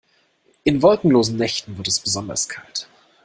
[0.63, 2.89] In wolkenlosen Nächten wird es besonders kalt.